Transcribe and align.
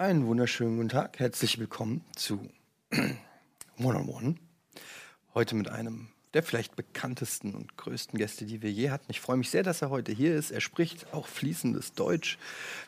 Einen 0.00 0.26
wunderschönen 0.26 0.76
guten 0.78 0.88
Tag. 0.88 1.18
Herzlich 1.18 1.58
willkommen 1.58 2.02
zu 2.16 2.40
One 3.78 3.98
on 3.98 4.08
One. 4.08 4.34
Heute 5.34 5.54
mit 5.54 5.68
einem 5.68 6.08
der 6.32 6.42
vielleicht 6.42 6.74
bekanntesten 6.74 7.54
und 7.54 7.76
größten 7.76 8.18
Gäste, 8.18 8.46
die 8.46 8.62
wir 8.62 8.72
je 8.72 8.88
hatten. 8.88 9.04
Ich 9.10 9.20
freue 9.20 9.36
mich 9.36 9.50
sehr, 9.50 9.62
dass 9.62 9.82
er 9.82 9.90
heute 9.90 10.10
hier 10.10 10.34
ist. 10.34 10.52
Er 10.52 10.62
spricht 10.62 11.12
auch 11.12 11.26
fließendes 11.26 11.92
Deutsch. 11.92 12.38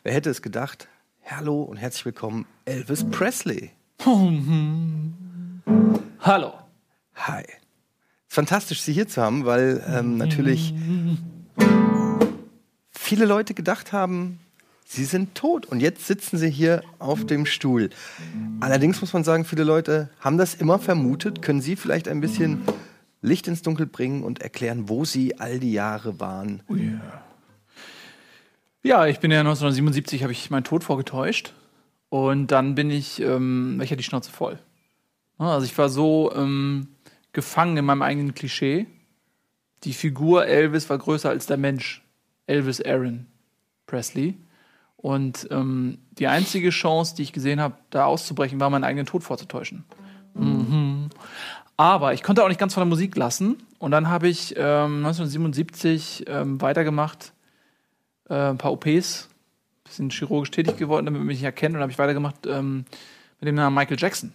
Wer 0.01 0.15
hätte 0.15 0.31
es 0.31 0.41
gedacht? 0.41 0.87
Hallo 1.23 1.61
und 1.61 1.77
herzlich 1.77 2.05
willkommen, 2.05 2.47
Elvis 2.65 3.07
Presley. 3.07 3.69
Hallo. 6.19 6.53
Hi. 7.13 7.43
Es 7.43 7.53
ist 7.53 8.33
fantastisch, 8.33 8.81
Sie 8.81 8.93
hier 8.93 9.07
zu 9.07 9.21
haben, 9.21 9.45
weil 9.45 9.85
ähm, 9.87 10.17
natürlich 10.17 10.73
viele 12.89 13.25
Leute 13.25 13.53
gedacht 13.53 13.93
haben, 13.93 14.39
Sie 14.85 15.05
sind 15.05 15.35
tot 15.35 15.65
und 15.65 15.79
jetzt 15.79 16.05
sitzen 16.05 16.37
Sie 16.37 16.49
hier 16.49 16.83
auf 16.99 17.25
dem 17.25 17.45
Stuhl. 17.45 17.89
Allerdings 18.59 19.01
muss 19.01 19.13
man 19.13 19.23
sagen, 19.23 19.45
viele 19.45 19.63
Leute 19.63 20.09
haben 20.19 20.37
das 20.37 20.55
immer 20.55 20.79
vermutet. 20.79 21.41
Können 21.41 21.61
Sie 21.61 21.75
vielleicht 21.75 22.07
ein 22.07 22.21
bisschen 22.21 22.61
Licht 23.21 23.47
ins 23.47 23.61
Dunkel 23.61 23.85
bringen 23.85 24.23
und 24.23 24.41
erklären, 24.41 24.89
wo 24.89 25.05
Sie 25.05 25.39
all 25.39 25.59
die 25.59 25.73
Jahre 25.73 26.19
waren? 26.19 26.61
Oh 26.67 26.75
yeah. 26.75 27.23
Ja, 28.83 29.07
ich 29.07 29.19
bin 29.19 29.31
ja 29.31 29.39
1977, 29.39 30.23
habe 30.23 30.33
ich 30.33 30.49
meinen 30.49 30.65
Tod 30.65 30.83
vorgetäuscht. 30.83 31.53
Und 32.09 32.47
dann 32.47 32.75
bin 32.75 32.91
ich, 32.91 33.21
ähm, 33.21 33.79
ich 33.81 33.89
hatte 33.89 33.97
die 33.97 34.03
Schnauze 34.03 34.29
voll. 34.31 34.59
Also 35.37 35.65
ich 35.65 35.75
war 35.77 35.89
so 35.89 36.31
ähm, 36.35 36.89
gefangen 37.31 37.77
in 37.77 37.85
meinem 37.85 38.01
eigenen 38.01 38.33
Klischee. 38.35 38.85
Die 39.83 39.93
Figur 39.93 40.45
Elvis 40.45 40.89
war 40.89 40.97
größer 40.97 41.29
als 41.29 41.45
der 41.45 41.57
Mensch. 41.57 42.03
Elvis 42.45 42.81
Aaron 42.81 43.25
Presley. 43.87 44.35
Und 45.03 45.49
ähm, 45.51 45.97
die 46.17 46.27
einzige 46.27 46.69
Chance, 46.69 47.13
die 47.17 47.23
ich 47.23 47.33
gesehen 47.33 47.59
habe, 47.59 47.75
da 47.89 48.05
auszubrechen, 48.05 48.61
war, 48.61 48.69
meinen 48.69 48.85
eigenen 48.85 49.05
Tod 49.05 49.21
vorzutäuschen. 49.21 49.83
Mhm. 50.33 51.09
Aber 51.75 52.13
ich 52.13 52.23
konnte 52.23 52.41
auch 52.41 52.47
nicht 52.47 52.59
ganz 52.59 52.73
von 52.73 52.79
der 52.79 52.87
Musik 52.87 53.17
lassen. 53.17 53.57
Und 53.79 53.91
dann 53.91 54.07
habe 54.07 54.29
ich 54.29 54.55
ähm, 54.55 55.05
1977 55.05 56.23
ähm, 56.27 56.61
weitergemacht, 56.61 57.33
äh, 58.29 58.51
ein 58.51 58.57
paar 58.57 58.71
OPs, 58.71 59.27
bisschen 59.83 60.09
chirurgisch 60.09 60.51
tätig 60.51 60.77
geworden, 60.77 61.05
damit 61.05 61.19
man 61.19 61.27
mich 61.27 61.43
erkennt. 61.43 61.75
Und 61.75 61.81
habe 61.81 61.91
ich 61.91 61.99
weitergemacht 61.99 62.47
ähm, 62.47 62.85
mit 63.41 63.49
dem 63.49 63.55
Namen 63.55 63.75
Michael 63.75 63.97
Jackson. 63.99 64.31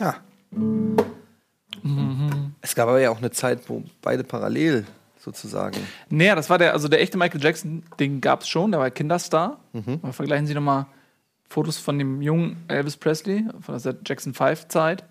Ja. 0.00 0.16
Mhm. 0.50 0.96
Es 2.60 2.74
gab 2.74 2.88
aber 2.88 3.00
ja 3.00 3.10
auch 3.10 3.18
eine 3.18 3.30
Zeit, 3.30 3.68
wo 3.68 3.84
beide 4.02 4.24
parallel 4.24 4.84
sozusagen. 5.18 5.76
Naja, 6.10 6.34
das 6.34 6.48
war 6.50 6.58
der, 6.58 6.72
also 6.72 6.88
der 6.88 7.00
echte 7.00 7.18
Michael 7.18 7.42
Jackson, 7.42 7.82
den 7.98 8.20
gab 8.20 8.42
es 8.42 8.48
schon, 8.48 8.70
der 8.70 8.80
war 8.80 8.90
Kinderstar. 8.90 9.58
Mhm. 9.72 10.00
Aber 10.02 10.12
vergleichen 10.12 10.46
Sie 10.46 10.54
nochmal 10.54 10.86
Fotos 11.48 11.78
von 11.78 11.98
dem 11.98 12.22
jungen 12.22 12.64
Elvis 12.68 12.96
Presley, 12.96 13.44
von 13.60 13.80
der 13.80 13.96
Jackson 14.04 14.34
5 14.34 14.68
Zeit, 14.68 15.04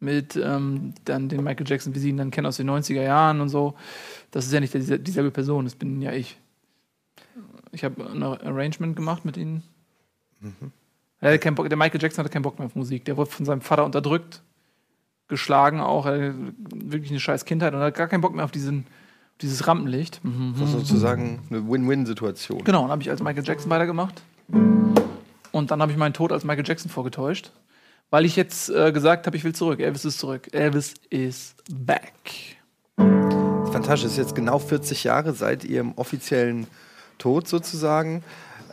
mit 0.00 0.36
ähm, 0.36 0.94
dann 1.04 1.28
den 1.28 1.42
Michael 1.42 1.66
Jackson, 1.66 1.94
wie 1.94 1.98
Sie 1.98 2.10
ihn 2.10 2.16
dann 2.16 2.30
kennen 2.30 2.46
aus 2.46 2.56
den 2.56 2.68
90er 2.68 3.02
Jahren 3.02 3.40
und 3.40 3.48
so. 3.48 3.74
Das 4.30 4.46
ist 4.46 4.52
ja 4.52 4.60
nicht 4.60 4.74
dieselbe 4.74 5.30
Person, 5.30 5.64
das 5.64 5.74
bin 5.74 6.02
ja 6.02 6.12
ich. 6.12 6.38
Ich 7.72 7.84
habe 7.84 8.06
ein 8.06 8.22
Arrangement 8.22 8.96
gemacht 8.96 9.24
mit 9.24 9.36
ihnen. 9.36 9.62
Mhm. 10.40 10.72
Der, 11.22 11.38
Bock, 11.52 11.68
der 11.68 11.78
Michael 11.78 12.02
Jackson 12.02 12.24
hatte 12.24 12.32
keinen 12.32 12.42
Bock 12.42 12.58
mehr 12.58 12.66
auf 12.66 12.74
Musik. 12.74 13.04
Der 13.04 13.16
wurde 13.16 13.30
von 13.30 13.46
seinem 13.46 13.60
Vater 13.60 13.84
unterdrückt, 13.84 14.42
geschlagen 15.28 15.80
auch. 15.80 16.04
Er 16.04 16.12
hatte 16.12 16.34
wirklich 16.74 17.10
eine 17.10 17.20
scheiß 17.20 17.44
Kindheit 17.44 17.72
und 17.72 17.80
hat 17.80 17.94
gar 17.94 18.08
keinen 18.08 18.20
Bock 18.20 18.34
mehr 18.34 18.44
auf 18.44 18.50
diesen 18.50 18.86
dieses 19.42 19.66
Rampenlicht. 19.66 20.24
Mhm. 20.24 20.54
Das 20.58 20.68
ist 20.68 20.72
sozusagen 20.72 21.40
eine 21.50 21.68
Win-Win-Situation. 21.68 22.64
Genau, 22.64 22.82
dann 22.82 22.90
habe 22.90 23.02
ich 23.02 23.10
als 23.10 23.22
Michael 23.22 23.44
Jackson 23.44 23.70
weitergemacht. 23.70 24.22
Und 25.52 25.70
dann 25.70 25.82
habe 25.82 25.92
ich 25.92 25.98
meinen 25.98 26.14
Tod 26.14 26.32
als 26.32 26.44
Michael 26.44 26.66
Jackson 26.66 26.90
vorgetäuscht. 26.90 27.52
Weil 28.10 28.24
ich 28.24 28.36
jetzt 28.36 28.68
äh, 28.68 28.92
gesagt 28.92 29.26
habe, 29.26 29.36
ich 29.36 29.44
will 29.44 29.54
zurück. 29.54 29.80
Elvis 29.80 30.04
ist 30.04 30.18
zurück. 30.18 30.48
Elvis 30.52 30.94
is 31.08 31.54
back. 31.70 32.12
Fantastisch. 32.96 34.04
Es 34.04 34.12
ist 34.12 34.18
jetzt 34.18 34.34
genau 34.34 34.58
40 34.58 35.04
Jahre 35.04 35.32
seit 35.32 35.64
Ihrem 35.64 35.92
offiziellen 35.92 36.66
Tod 37.16 37.48
sozusagen. 37.48 38.22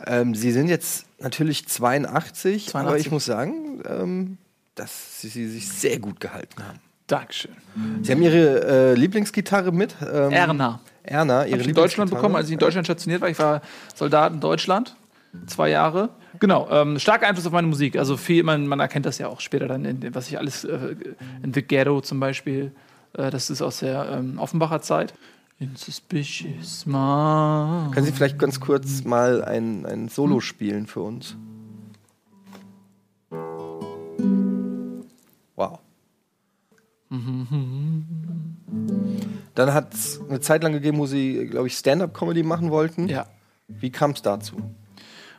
Ähm, 0.06 0.34
Sie 0.34 0.52
sind 0.52 0.68
jetzt 0.68 1.06
natürlich 1.18 1.66
82, 1.66 2.68
82. 2.68 2.74
aber 2.74 2.98
ich 2.98 3.10
muss 3.10 3.24
sagen, 3.24 3.82
ähm, 3.86 4.38
dass 4.74 5.22
Sie 5.22 5.48
sich 5.48 5.68
sehr 5.68 5.98
gut 5.98 6.20
gehalten 6.20 6.62
haben. 6.66 6.80
Dankeschön. 7.10 7.52
Sie 8.02 8.12
haben 8.12 8.22
Ihre 8.22 8.92
äh, 8.92 8.94
Lieblingsgitarre 8.94 9.72
mit? 9.72 9.96
Ähm, 10.00 10.30
Erna. 10.30 10.80
Erna, 11.02 11.44
Ihre 11.44 11.54
Hab 11.54 11.60
ich 11.62 11.68
in 11.68 11.74
Deutschland 11.74 12.10
bekommen, 12.10 12.36
als 12.36 12.46
ich 12.46 12.52
in 12.52 12.58
Deutschland 12.58 12.86
stationiert 12.86 13.20
war. 13.20 13.28
Ich 13.28 13.38
war 13.38 13.62
Soldat 13.94 14.32
in 14.32 14.40
Deutschland, 14.40 14.94
zwei 15.46 15.70
Jahre. 15.70 16.10
Genau, 16.38 16.68
ähm, 16.70 16.98
starker 16.98 17.26
Einfluss 17.26 17.46
auf 17.46 17.52
meine 17.52 17.66
Musik. 17.66 17.96
Also 17.96 18.16
viel, 18.16 18.44
man, 18.44 18.66
man 18.66 18.78
erkennt 18.78 19.06
das 19.06 19.18
ja 19.18 19.26
auch 19.26 19.40
später 19.40 19.66
dann, 19.66 19.84
in, 19.84 20.14
was 20.14 20.28
ich 20.28 20.38
alles, 20.38 20.64
äh, 20.64 20.94
in 21.42 21.52
The 21.52 21.62
Ghetto 21.62 22.00
zum 22.00 22.20
Beispiel, 22.20 22.70
äh, 23.14 23.30
das 23.30 23.50
ist 23.50 23.60
aus 23.60 23.80
der 23.80 24.08
ähm, 24.12 24.38
Offenbacher 24.38 24.80
Zeit. 24.80 25.12
In 25.58 25.76
Suspicious 25.76 26.86
Mind. 26.86 27.92
Können 27.92 28.06
Sie 28.06 28.12
vielleicht 28.12 28.38
ganz 28.38 28.60
kurz 28.60 29.04
mal 29.04 29.44
ein, 29.44 29.84
ein 29.84 30.08
Solo 30.08 30.40
spielen 30.40 30.86
für 30.86 31.00
uns? 31.00 31.36
Dann 39.54 39.74
hat 39.74 39.94
es 39.94 40.20
eine 40.28 40.40
Zeit 40.40 40.62
lang 40.62 40.72
gegeben, 40.72 40.98
wo 40.98 41.06
sie, 41.06 41.46
glaube 41.46 41.66
ich, 41.66 41.76
Stand-up-Comedy 41.76 42.44
machen 42.44 42.70
wollten. 42.70 43.08
Ja. 43.08 43.26
Wie 43.66 43.90
kam 43.90 44.12
es 44.12 44.22
dazu? 44.22 44.56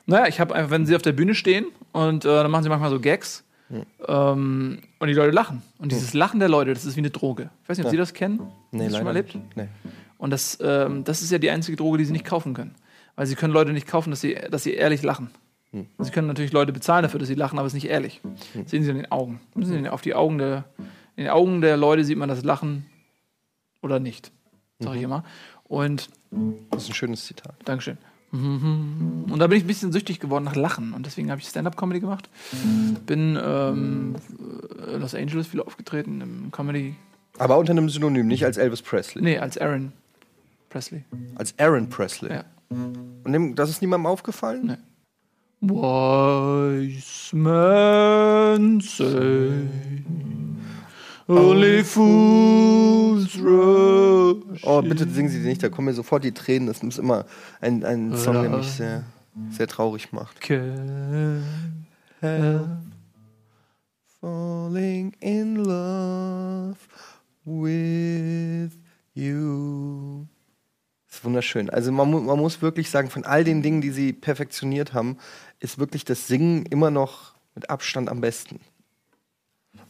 Naja, 0.06 0.28
ich 0.28 0.40
habe 0.40 0.54
einfach, 0.54 0.70
wenn 0.72 0.86
sie 0.86 0.96
auf 0.96 1.02
der 1.02 1.14
Bühne 1.14 1.36
stehen 1.36 1.66
und 1.94 2.26
äh, 2.26 2.28
dann 2.28 2.52
machen 2.52 2.64
sie 2.64 2.70
manchmal 2.70 2.90
so 2.90 3.00
Gags 3.00 3.46
hm. 3.70 3.86
ähm, 4.08 4.80
und 5.00 5.08
die 5.08 5.14
Leute 5.14 5.32
lachen. 5.32 5.62
Und 5.78 5.92
dieses 5.92 6.12
hm. 6.12 6.20
Lachen 6.20 6.40
der 6.40 6.50
Leute, 6.50 6.74
das 6.74 6.86
ist 6.86 6.98
wie 6.98 7.02
eine 7.02 7.12
Droge. 7.12 7.50
Ich 7.64 7.70
weiß 7.70 7.78
nicht, 7.78 7.86
ob 7.86 7.88
ja. 7.88 7.92
Sie 7.92 7.98
das 7.98 8.14
kennen? 8.14 8.42
Nee, 8.72 8.86
das 8.86 8.96
schon 8.96 9.06
mal 9.06 9.16
erlebt? 9.16 9.38
Nee. 9.56 9.68
Und 10.18 10.32
das, 10.32 10.58
ähm, 10.62 11.06
das 11.06 11.22
ist 11.22 11.32
ja 11.32 11.38
die 11.38 11.50
einzige 11.50 11.78
Droge, 11.78 11.98
die 11.98 12.06
sie 12.06 12.12
nicht 12.12 12.26
kaufen 12.26 12.54
können. 12.54 12.76
Weil 13.16 13.28
sie 13.28 13.36
können 13.36 13.54
Leute 13.54 13.72
nicht 13.72 13.88
kaufen, 13.88 14.10
dass 14.10 14.22
sie, 14.22 14.38
dass 14.50 14.64
sie 14.64 14.74
ehrlich 14.74 15.04
lachen. 15.04 15.30
Hm. 15.72 15.88
Sie 16.00 16.12
können 16.12 16.28
natürlich 16.28 16.52
Leute 16.52 16.74
bezahlen 16.74 17.04
dafür, 17.04 17.20
dass 17.20 17.30
sie 17.30 17.36
lachen, 17.36 17.58
aber 17.58 17.66
es 17.66 17.74
ist 17.74 17.82
nicht 17.82 17.90
ehrlich. 17.90 18.20
Hm. 18.54 18.68
Sehen 18.68 18.84
Sie 18.84 18.90
in 18.90 18.98
den 18.98 19.12
Augen. 19.12 19.40
Sehen 19.56 19.84
Sie 19.84 19.90
auf 19.90 20.02
die 20.02 20.14
Augen 20.14 20.38
der, 20.38 20.66
in 21.22 21.26
den 21.26 21.34
Augen 21.34 21.62
der 21.62 21.78
Leute 21.78 22.04
sieht 22.04 22.18
man 22.18 22.30
das 22.30 22.44
Lachen 22.44 22.86
oder 23.82 24.00
nicht, 24.00 24.32
sag 24.80 24.94
ich 24.94 25.00
mhm. 25.00 25.06
immer. 25.06 25.24
Und 25.64 26.10
das 26.72 26.84
ist 26.84 26.90
ein 26.90 26.96
schönes 26.96 27.26
Zitat. 27.26 27.56
Dankeschön. 27.66 27.98
Und 28.32 29.38
da 29.40 29.48
bin 29.48 29.58
ich 29.58 29.66
ein 29.66 29.68
bisschen 29.68 29.92
süchtig 29.92 30.20
geworden 30.22 30.46
nach 30.46 30.56
Lachen 30.56 30.94
und 30.94 31.06
deswegen 31.06 31.30
habe 31.32 31.42
ich 31.42 31.48
Stand-up-Comedy 31.48 32.00
gemacht. 32.00 32.30
Bin 33.06 33.38
ähm, 33.42 34.16
in 34.94 35.02
Los 35.02 35.14
Angeles 35.14 35.48
viel 35.48 35.62
aufgetreten 35.62 36.22
im 36.22 36.52
Comedy. 36.52 36.96
Aber 37.38 37.58
unter 37.58 37.72
einem 37.72 37.90
Synonym, 37.90 38.28
nicht 38.28 38.46
als 38.46 38.58
Elvis 38.58 38.82
Presley. 38.82 39.22
Nee, 39.22 39.38
als 39.38 39.58
Aaron 39.58 39.92
Presley. 40.70 41.04
Als 41.36 41.54
Aaron 41.60 41.90
Presley. 41.90 42.32
Ja. 42.32 42.46
Und 42.70 43.56
das 43.56 43.70
ist 43.70 43.82
niemandem 43.82 44.08
aufgefallen? 44.08 44.66
Nee. 44.66 44.78
Wise 45.70 47.36
men 47.36 48.82
say 48.82 49.68
Only 51.32 51.84
fools 51.84 53.38
rush. 53.38 54.64
Oh, 54.64 54.82
bitte 54.82 55.08
singen 55.08 55.30
Sie 55.30 55.42
die 55.42 55.48
nicht, 55.48 55.64
da 55.64 55.70
kommen 55.70 55.86
mir 55.86 55.94
sofort 55.94 56.24
die 56.24 56.34
Tränen. 56.34 56.68
Das 56.68 56.84
ist 56.84 57.00
immer 57.00 57.26
ein, 57.62 57.86
ein 57.86 58.18
Song, 58.18 58.42
der 58.42 58.50
mich 58.50 58.68
sehr, 58.68 59.04
sehr 59.50 59.68
traurig 59.68 60.12
macht. 60.12 60.38
Falling 64.20 65.14
in 65.20 65.56
love 65.56 66.78
with 67.46 68.72
you. 69.14 70.26
Das 71.08 71.18
ist 71.18 71.26
wunderschön. 71.26 71.70
Also 71.70 71.92
man, 71.92 72.10
man 72.26 72.40
muss 72.40 72.62
wirklich 72.62 72.90
sagen, 72.90 73.10
von 73.10 73.26
all 73.26 73.44
den 73.44 73.62
Dingen, 73.62 73.82
die 73.82 73.92
sie 73.92 74.14
perfektioniert 74.14 74.94
haben, 74.94 75.18
ist 75.60 75.80
wirklich 75.80 76.06
das 76.06 76.28
Singen 76.28 76.66
immer 76.66 76.92
noch 76.92 77.34
mit 77.56 77.70
Abstand 77.70 78.10
am 78.10 78.22
besten. 78.22 78.60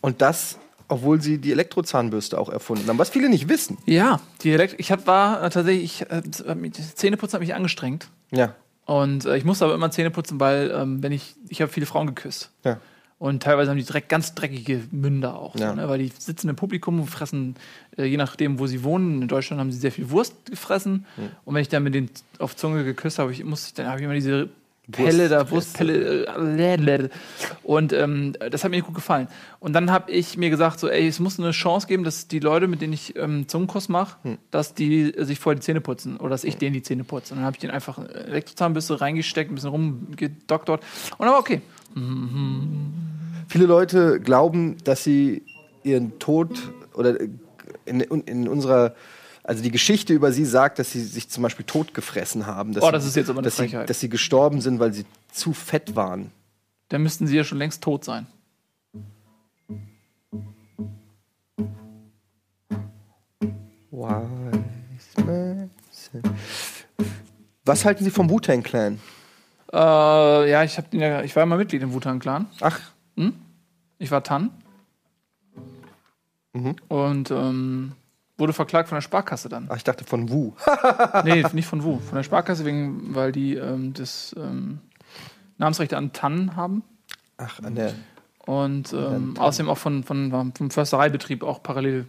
Und 0.01 0.21
das 0.21 0.57
obwohl 0.91 1.21
sie 1.21 1.37
die 1.37 1.51
Elektrozahnbürste 1.51 2.37
auch 2.37 2.49
erfunden 2.49 2.87
haben, 2.89 2.97
was 2.97 3.09
viele 3.09 3.29
nicht 3.29 3.47
wissen. 3.47 3.77
Ja, 3.85 4.19
die 4.41 4.51
Elekt 4.51 4.75
ich 4.77 4.91
hab, 4.91 5.07
war 5.07 5.41
äh, 5.41 5.49
tatsächlich, 5.49 6.01
ich, 6.01 6.11
äh, 6.11 6.71
Zähneputzen 6.71 7.35
hat 7.35 7.41
mich 7.41 7.55
angestrengt. 7.55 8.09
Ja. 8.31 8.55
Und 8.85 9.25
äh, 9.25 9.37
ich 9.37 9.45
musste 9.45 9.65
aber 9.65 9.73
immer 9.73 9.89
Zähne 9.89 10.11
putzen, 10.11 10.39
weil 10.39 10.69
ähm, 10.75 11.01
wenn 11.01 11.13
ich, 11.13 11.35
ich 11.47 11.61
habe 11.61 11.71
viele 11.71 11.85
Frauen 11.85 12.07
geküsst. 12.07 12.51
Ja. 12.65 12.79
Und 13.19 13.43
teilweise 13.43 13.69
haben 13.69 13.77
die 13.77 13.85
direkt 13.85 14.09
ganz 14.09 14.35
dreckige 14.35 14.81
Münder 14.91 15.37
auch. 15.37 15.55
Ja. 15.55 15.69
So, 15.69 15.75
ne? 15.75 15.87
Weil 15.87 15.99
die 15.99 16.11
sitzen 16.17 16.49
im 16.49 16.55
Publikum 16.55 16.99
und 16.99 17.07
fressen, 17.07 17.55
äh, 17.97 18.03
je 18.03 18.17
nachdem, 18.17 18.59
wo 18.59 18.67
sie 18.67 18.83
wohnen. 18.83 19.21
In 19.21 19.27
Deutschland 19.27 19.59
haben 19.59 19.71
sie 19.71 19.77
sehr 19.77 19.91
viel 19.91 20.09
Wurst 20.09 20.33
gefressen. 20.47 21.05
Mhm. 21.15 21.29
Und 21.45 21.55
wenn 21.55 21.61
ich 21.61 21.69
dann 21.69 21.83
mit 21.83 21.93
denen 21.93 22.09
auf 22.39 22.55
Zunge 22.55 22.83
geküsst 22.83 23.19
habe, 23.19 23.31
ich, 23.31 23.39
ich, 23.39 23.73
dann 23.75 23.87
habe 23.87 23.99
ich 23.99 24.03
immer 24.03 24.15
diese 24.15 24.49
Pelle 24.89 25.29
da, 25.29 25.49
Wurstpelle. 25.49 26.25
Äh, 26.25 27.09
und 27.63 27.93
ähm, 27.93 28.33
das 28.49 28.63
hat 28.63 28.71
mir 28.71 28.81
gut 28.81 28.95
gefallen. 28.95 29.27
Und 29.59 29.73
dann 29.73 29.91
habe 29.91 30.11
ich 30.11 30.37
mir 30.37 30.49
gesagt, 30.49 30.79
so, 30.79 30.89
ey, 30.89 31.07
es 31.07 31.19
muss 31.19 31.39
eine 31.39 31.51
Chance 31.51 31.87
geben, 31.87 32.03
dass 32.03 32.27
die 32.27 32.39
Leute, 32.39 32.67
mit 32.67 32.81
denen 32.81 32.93
ich 32.93 33.15
ähm, 33.15 33.47
Zungenkuss 33.47 33.89
mache, 33.89 34.17
hm. 34.23 34.37
dass 34.49 34.73
die 34.73 35.13
sich 35.17 35.39
vorher 35.39 35.59
die 35.59 35.65
Zähne 35.65 35.81
putzen 35.81 36.17
oder 36.17 36.29
dass 36.31 36.43
ich 36.43 36.53
hm. 36.53 36.59
denen 36.59 36.73
die 36.73 36.81
Zähne 36.81 37.03
putze. 37.03 37.33
Und 37.33 37.39
dann 37.39 37.45
habe 37.45 37.55
ich 37.55 37.61
den 37.61 37.71
einfach 37.71 37.99
Elektrozahnbürste 37.99 38.99
reingesteckt, 38.99 39.51
ein 39.51 39.55
bisschen 39.55 39.69
rumgedoktort. 39.69 40.83
Und 41.17 41.27
aber 41.27 41.37
okay. 41.37 41.61
Viele 43.47 43.65
Leute 43.65 44.19
glauben, 44.19 44.77
dass 44.83 45.03
sie 45.03 45.43
ihren 45.83 46.19
Tod 46.19 46.71
oder 46.93 47.17
in, 47.85 48.01
in 48.01 48.47
unserer 48.47 48.95
also 49.43 49.63
die 49.63 49.71
Geschichte 49.71 50.13
über 50.13 50.31
sie 50.31 50.45
sagt, 50.45 50.79
dass 50.79 50.91
sie 50.91 51.01
sich 51.03 51.29
zum 51.29 51.43
Beispiel 51.43 51.65
totgefressen 51.65 52.45
haben. 52.45 52.73
Dass 52.73 52.83
Oh, 52.83 52.91
das 52.91 53.05
ist 53.05 53.15
jetzt 53.15 53.29
aber 53.29 53.39
eine 53.39 53.45
dass 53.45 53.57
sie, 53.57 53.69
dass 53.69 53.99
sie 53.99 54.09
gestorben 54.09 54.61
sind, 54.61 54.79
weil 54.79 54.93
sie 54.93 55.05
zu 55.31 55.53
fett 55.53 55.95
waren. 55.95 56.31
Dann 56.89 57.03
müssten 57.03 57.27
sie 57.27 57.37
ja 57.37 57.43
schon 57.43 57.57
längst 57.57 57.81
tot 57.81 58.03
sein. 58.03 58.27
Was 67.63 67.85
halten 67.85 68.03
Sie 68.03 68.09
vom 68.09 68.29
Wu-Tang 68.29 68.63
Clan? 68.63 68.99
Äh, 69.71 70.51
ja, 70.51 70.63
ich, 70.63 70.77
hab, 70.77 70.93
ja, 70.93 71.21
ich 71.21 71.35
war 71.35 71.43
immer 71.43 71.57
Mitglied 71.57 71.81
im 71.81 71.93
Wutan 71.93 72.19
Clan. 72.19 72.47
Ach, 72.59 72.79
Ich 73.99 74.11
war 74.11 74.23
Tan. 74.23 74.51
Mhm. 76.53 76.75
Und 76.89 77.31
ähm, 77.31 77.93
wurde 78.41 78.53
verklagt 78.53 78.89
von 78.89 78.97
der 78.97 79.01
Sparkasse 79.01 79.47
dann. 79.47 79.67
ach, 79.69 79.77
ich 79.77 79.83
dachte 79.83 80.03
von 80.03 80.29
Wu. 80.29 80.53
nee, 81.23 81.45
nicht 81.53 81.67
von 81.67 81.83
Wu. 81.83 81.99
Von 81.99 82.15
der 82.15 82.23
Sparkasse, 82.23 82.65
wegen, 82.65 83.15
weil 83.15 83.31
die 83.31 83.55
ähm, 83.55 83.93
das 83.93 84.35
ähm, 84.37 84.79
Namensrechte 85.57 85.95
an 85.95 86.11
Tannen 86.11 86.55
haben. 86.57 86.83
Ach, 87.37 87.59
an 87.63 87.75
der. 87.75 87.93
Und 88.45 88.91
ähm, 88.93 89.35
außerdem 89.37 89.69
auch 89.69 89.77
von, 89.77 90.03
von, 90.03 90.51
vom 90.55 90.71
Förstereibetrieb 90.71 91.43
auch 91.43 91.61
parallel 91.61 92.07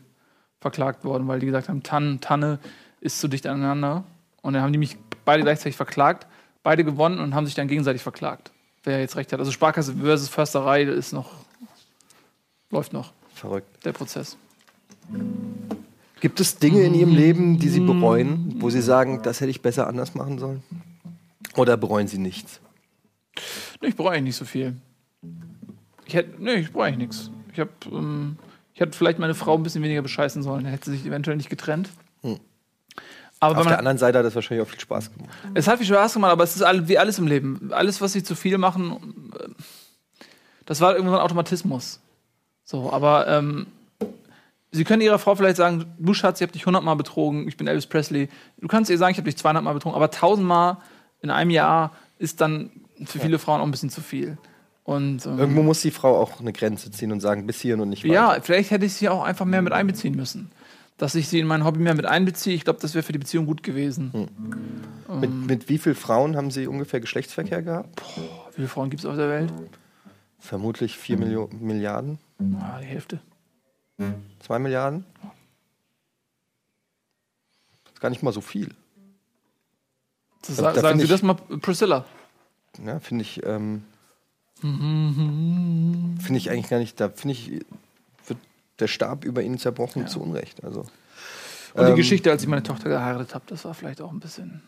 verklagt 0.61 1.05
worden, 1.05 1.29
weil 1.29 1.39
die 1.41 1.47
gesagt 1.47 1.69
haben, 1.69 1.83
Tann, 1.83 2.21
Tanne 2.21 2.59
ist 3.01 3.21
zu 3.21 3.29
dicht 3.29 3.47
aneinander. 3.47 4.05
Und 4.41 4.55
dann 4.55 4.63
haben 4.63 4.73
die 4.73 4.79
mich 4.79 4.97
beide 5.25 5.43
gleichzeitig 5.43 5.77
verklagt, 5.77 6.27
beide 6.63 6.85
gewonnen 6.85 7.21
und 7.21 7.35
haben 7.35 7.47
sich 7.47 7.55
dann 7.55 7.69
gegenseitig 7.69 8.03
verklagt. 8.03 8.51
Wer 8.85 9.01
jetzt 9.01 9.17
recht 9.17 9.33
hat. 9.33 9.39
Also 9.39 9.53
Sparkasse 9.53 9.95
versus 9.95 10.29
Försterei 10.29 10.83
ist 10.85 11.13
noch, 11.13 11.31
läuft 12.71 12.93
noch, 12.93 13.13
Verrückt. 13.35 13.85
der 13.85 13.93
Prozess. 13.93 14.37
Gibt 16.23 16.39
es 16.39 16.57
Dinge 16.59 16.85
in 16.85 16.95
Ihrem 16.95 17.17
Leben, 17.17 17.59
die 17.59 17.69
Sie 17.69 17.81
bereuen, 17.81 18.55
wo 18.59 18.71
Sie 18.71 18.81
sagen, 18.81 19.23
das 19.25 19.41
hätte 19.41 19.51
ich 19.51 19.61
besser 19.61 19.89
anders 19.89 20.15
machen 20.15 20.39
sollen? 20.39 20.63
Oder 21.57 21.77
bereuen 21.77 22.07
Sie 22.07 22.19
nichts? 22.19 22.61
Nee, 23.81 23.89
ich 23.89 23.97
bereue 23.97 24.13
eigentlich 24.13 24.27
nicht 24.27 24.37
so 24.37 24.45
viel. 24.45 24.77
Ich 26.05 26.15
hätte, 26.15 26.41
nee, 26.41 26.55
ich 26.55 26.71
bereue 26.71 26.87
eigentlich 26.87 27.09
nichts. 27.09 27.31
Ich 27.53 27.59
habe, 27.59 27.71
ähm, 27.91 28.37
ich 28.73 28.81
hätte 28.81 28.97
vielleicht 28.97 29.19
meine 29.19 29.35
Frau 29.35 29.57
ein 29.57 29.65
bisschen 29.65 29.83
weniger 29.83 30.01
bescheißen 30.01 30.45
sollen. 30.45 30.63
Dann 30.63 30.73
hätte 30.73 30.93
sie 30.93 30.97
sich 30.97 31.07
eventuell 31.07 31.37
nicht 31.37 31.51
getrennt. 31.51 31.91
Aber 33.41 33.59
Auf 33.59 33.67
der 33.67 33.79
anderen 33.79 33.99
Seite 33.99 34.21
hat 34.21 34.25
es 34.25 34.37
wahrscheinlich 34.37 34.65
auch 34.65 34.71
viel 34.71 34.79
Spaß 34.79 35.13
gemacht. 35.13 35.29
es 35.55 35.67
hat 35.67 35.79
viel 35.79 35.87
Spaß 35.89 36.15
gemacht, 36.15 36.31
aber 36.31 36.45
es 36.45 36.55
ist 36.55 36.63
all, 36.63 36.87
wie 36.87 36.99
alles 36.99 37.19
im 37.19 37.27
Leben. 37.27 37.73
Alles, 37.73 38.01
was 38.01 38.13
sie 38.13 38.23
zu 38.23 38.37
viel 38.37 38.57
machen, 38.59 39.33
äh, 39.37 39.49
das 40.67 40.81
war 40.81 40.95
irgendwann 40.95 41.19
ein 41.19 41.25
Automatismus. 41.25 41.99
So, 42.63 42.93
aber 42.93 43.27
ähm, 43.27 43.67
sie 44.73 44.85
können 44.85 45.03
ihrer 45.03 45.19
Frau 45.19 45.35
vielleicht 45.35 45.57
sagen, 45.57 45.85
du 45.99 46.15
Schatz, 46.15 46.41
ich 46.41 46.43
habe 46.43 46.53
dich 46.53 46.63
100 46.63 46.83
Mal 46.83 46.95
betrogen, 46.95 47.47
ich 47.47 47.57
bin 47.57 47.67
Elvis 47.67 47.87
Presley. 47.87 48.29
Du 48.59 48.69
kannst 48.69 48.91
ihr 48.91 48.99
sagen, 48.99 49.13
ich 49.13 49.19
habe 49.19 49.27
dich 49.27 49.37
200 49.37 49.63
Mal 49.63 49.75
betrogen, 49.75 49.95
aber 49.95 50.07
1000 50.07 50.47
Mal 50.47 50.79
in 51.21 51.31
einem 51.31 51.51
Jahr 51.51 51.93
ist 52.19 52.41
dann 52.41 52.71
für 53.05 53.19
viele 53.21 53.39
Frauen 53.39 53.61
auch 53.61 53.65
ein 53.65 53.71
bisschen 53.71 53.91
zu 53.91 54.01
viel. 54.01 54.39
Und 54.85 55.25
ähm, 55.27 55.39
Irgendwo 55.39 55.63
muss 55.63 55.81
die 55.81 55.93
Frau 55.93 56.19
auch 56.19 56.41
eine 56.41 56.53
Grenze 56.53 56.91
ziehen 56.91 57.13
und 57.13 57.21
sagen, 57.21 57.47
bis 57.47 57.61
hierhin 57.61 57.81
und 57.81 57.91
nicht 57.91 58.03
weiter. 58.05 58.15
ja, 58.15 58.37
vielleicht 58.43 58.73
hätte 58.73 58.85
ich 58.85 58.95
sie 58.95 59.09
auch 59.09 59.23
einfach 59.23 59.45
mehr 59.45 59.63
mit 59.63 59.73
einbeziehen 59.73 60.17
müssen. 60.17 60.51
Dass 60.99 61.15
ich 61.15 61.29
sie 61.29 61.39
in 61.39 61.47
mein 61.47 61.65
Hobby 61.65 61.79
mehr 61.81 61.95
mit 61.95 62.07
einbeziehe, 62.07 62.55
ich 62.55 62.65
glaube, 62.65 62.81
das 62.81 62.95
wäre 62.95 63.03
für 63.03 63.13
die 63.13 63.19
Beziehung 63.19 63.47
gut 63.47 63.63
gewesen. 63.63 64.29
Mit, 65.21 65.33
mit 65.33 65.69
wie 65.69 65.79
vielen 65.79 65.95
Frauen 65.95 66.37
haben 66.37 66.51
Sie 66.51 66.67
ungefähr 66.67 67.01
Geschlechtsverkehr 67.01 67.63
gehabt? 67.63 68.03
Wie 68.51 68.55
viele 68.57 68.69
Frauen 68.69 68.91
gibt 68.91 69.01
es 69.01 69.07
auf 69.07 69.17
der 69.17 69.29
Welt? 69.29 69.53
Vermutlich 70.39 70.99
4 70.99 71.19
Millio 71.19 71.49
Milliarden? 71.59 72.19
Ah, 72.61 72.79
die 72.81 72.87
Hälfte. 72.87 73.21
2 74.41 74.59
Milliarden? 74.59 75.05
Das 77.85 77.93
ist 77.95 78.01
gar 78.01 78.11
nicht 78.11 78.23
mal 78.23 78.33
so 78.33 78.41
viel. 78.41 78.75
Das, 80.47 80.57
Da- 80.57 80.73
da 80.73 80.81
sagen 80.81 80.99
Sie 80.99 81.05
ich- 81.05 81.11
das 81.11 81.23
mal, 81.23 81.35
Priscilla. 81.35 82.05
Ja, 82.85 82.99
finde 83.01 83.23
ich, 83.23 83.45
ähm, 83.45 83.85
finde 84.61 86.37
ich 86.37 86.51
eigentlich 86.51 86.69
gar 86.71 86.79
nicht, 86.79 86.99
da 87.01 87.09
finde 87.11 87.33
ich, 87.35 87.51
wird 88.27 88.39
der 88.79 88.87
Stab 88.89 89.25
über 89.25 89.43
ihnen 89.43 89.59
zerbrochen 89.59 90.07
zu 90.09 90.21
Unrecht. 90.23 90.65
Also, 90.65 90.87
Und 91.75 91.87
die 91.87 91.91
Ähm, 91.93 91.97
Geschichte, 91.97 92.31
als 92.31 92.43
ich 92.43 92.49
meine 92.49 92.63
Tochter 92.63 92.91
geheiratet 92.91 93.35
habe, 93.35 93.45
das 93.47 93.65
war 93.65 93.73
vielleicht 93.73 94.03
auch 94.03 94.13
ein 94.13 94.21
bisschen. 94.21 94.63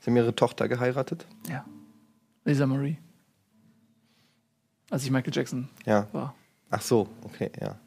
Sie 0.00 0.10
haben 0.10 0.16
ihre 0.16 0.34
Tochter 0.36 0.68
geheiratet? 0.68 1.24
Ja. 1.48 1.64
Lisa 2.44 2.66
Marie. 2.66 2.98
Als 4.90 5.02
ich 5.04 5.10
Michael 5.10 5.32
Jackson 5.34 5.68
Ja. 5.86 6.06
war. 6.12 6.34
Ach 6.70 6.82
so, 6.82 7.08
okay, 7.22 7.50
ja. 7.58 7.78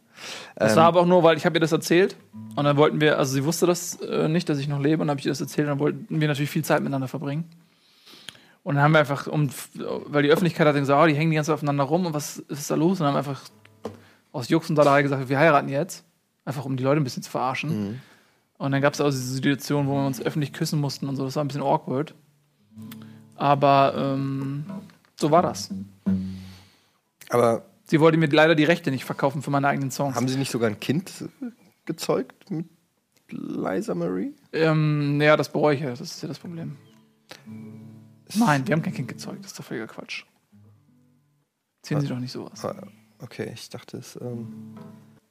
Das 0.56 0.72
Ähm, 0.72 0.78
war 0.78 0.86
aber 0.86 1.02
auch 1.02 1.06
nur, 1.06 1.24
weil 1.24 1.38
ich 1.38 1.46
habe 1.46 1.58
ihr 1.58 1.60
das 1.60 1.72
erzählt. 1.72 2.16
Und 2.56 2.64
dann 2.66 2.78
wollten 2.78 3.00
wir, 3.02 3.18
also 3.18 3.34
sie 3.34 3.44
wusste 3.46 3.66
das 3.66 3.96
äh, 4.02 4.28
nicht, 4.28 4.50
dass 4.50 4.58
ich 4.60 4.68
noch 4.68 4.80
lebe. 4.80 5.02
Und 5.02 5.08
dann 5.08 5.12
habe 5.12 5.20
ich 5.20 5.26
ihr 5.26 5.32
das 5.32 5.42
erzählt. 5.42 5.68
Und 5.68 5.72
dann 5.72 5.80
wollten 5.80 6.22
wir 6.22 6.28
natürlich 6.28 6.50
viel 6.50 6.66
Zeit 6.66 6.80
miteinander 6.80 7.08
verbringen. 7.08 7.46
Und 8.64 8.76
dann 8.76 8.84
haben 8.84 8.92
wir 8.92 9.00
einfach, 9.00 9.28
um, 9.28 9.50
weil 10.08 10.24
die 10.24 10.30
Öffentlichkeit 10.30 10.68
hat 10.68 10.76
dann 10.76 10.82
gesagt, 10.82 11.02
oh, 11.02 11.08
die 11.08 11.14
hängen 11.16 11.32
die 11.32 11.36
ganze 11.36 11.50
Zeit 11.50 11.56
aufeinander 11.56 11.86
rum. 11.86 12.06
Und 12.06 12.14
was 12.14 12.38
ist 12.38 12.70
da 12.70 12.76
los? 12.76 13.00
Und 13.00 13.06
dann 13.06 13.16
haben 13.16 13.26
wir 13.26 13.30
einfach 13.30 13.42
aus 14.32 14.50
Jux 14.50 14.70
und 14.70 14.76
Dollerei 14.76 15.04
gesagt, 15.04 15.30
wir 15.30 15.40
heiraten 15.40 15.70
jetzt. 15.70 16.04
Einfach 16.46 16.66
um 16.66 16.78
die 16.78 16.84
Leute 16.84 17.02
ein 17.02 17.04
bisschen 17.04 17.24
zu 17.24 17.32
verarschen. 17.32 17.70
Mhm. 17.70 18.00
Und 18.58 18.72
dann 18.72 18.82
gab 18.82 18.94
es 18.94 19.02
auch 19.02 19.10
diese 19.10 19.22
Situation, 19.22 19.88
wo 19.88 19.94
wir 19.94 20.06
uns 20.08 20.22
öffentlich 20.22 20.52
küssen 20.52 20.80
mussten 20.82 21.08
und 21.08 21.16
so. 21.16 21.24
Das 21.26 21.36
war 21.36 21.44
ein 21.44 21.48
bisschen 21.48 21.62
awkward. 21.64 22.16
Aber 23.36 23.94
ähm, 23.96 24.66
so 25.16 25.32
war 25.32 25.44
das. 25.44 25.70
aber 27.30 27.64
Sie 27.90 28.00
wollte 28.00 28.18
mir 28.18 28.28
leider 28.28 28.56
die 28.56 28.66
Rechte 28.66 28.92
nicht 28.92 29.06
verkaufen 29.06 29.42
für 29.42 29.50
meine 29.52 29.68
eigenen 29.68 29.92
Songs. 29.92 30.16
haben 30.16 30.28
Sie 30.28 30.38
nicht 30.38 30.52
sogar 30.52 30.70
ein 30.70 30.80
Kind 30.80 31.12
gezeugt 31.86 32.52
mit 32.52 32.66
Liza 33.30 33.96
Marie? 33.96 34.34
Ähm, 34.54 35.20
ja, 35.22 35.38
das 35.38 35.52
bereue 35.52 35.76
ich 35.76 35.82
ja. 35.82 35.90
Das 35.90 36.02
ist 36.02 36.22
ja 36.22 36.28
das 36.28 36.40
Problem. 36.40 36.76
Nein, 38.36 38.68
wir 38.68 38.74
haben 38.74 38.82
kein 38.82 38.94
Kind 38.94 39.08
gezeugt. 39.08 39.40
Das 39.44 39.52
ist 39.52 39.60
doch 39.60 39.66
völliger 39.66 39.88
Quatsch. 39.88 40.24
Ziehen 41.82 42.02
Sie 42.02 42.08
doch 42.08 42.20
nicht 42.20 42.32
sowas. 42.32 42.64
Ah, 42.66 42.76
Okay, 43.20 43.50
ich 43.54 43.70
dachte 43.70 43.98
es. 43.98 44.16
Ähm, 44.22 44.76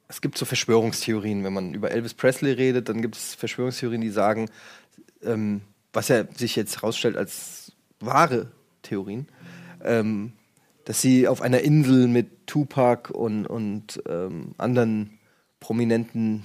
es 0.08 0.20
gibt 0.20 0.36
so 0.38 0.44
Verschwörungstheorien, 0.44 1.44
wenn 1.44 1.52
man 1.52 1.72
über 1.74 1.90
Elvis 1.92 2.14
Presley 2.14 2.52
redet, 2.52 2.88
dann 2.88 3.00
gibt 3.00 3.14
es 3.16 3.34
Verschwörungstheorien, 3.34 4.00
die 4.00 4.10
sagen, 4.10 4.48
ähm, 5.22 5.60
was 5.92 6.08
ja 6.08 6.24
sich 6.34 6.56
jetzt 6.56 6.76
herausstellt 6.76 7.16
als 7.16 7.72
wahre 8.00 8.50
Theorien, 8.82 9.28
ähm, 9.84 10.32
dass 10.86 11.02
sie 11.02 11.28
auf 11.28 11.42
einer 11.42 11.60
Insel 11.60 12.08
mit 12.08 12.46
Tupac 12.46 13.10
und, 13.12 13.46
und 13.46 14.02
ähm, 14.08 14.52
anderen 14.56 15.18
prominenten 15.60 16.44